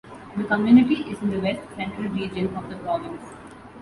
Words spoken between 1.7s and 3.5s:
central region of the province.